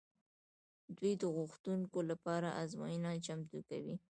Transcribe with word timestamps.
دوی 0.97 1.13
د 1.21 1.23
غوښتونکو 1.35 1.99
لپاره 2.11 2.49
ازموینه 2.61 3.09
چمتو 3.25 3.59
کوي. 3.69 3.95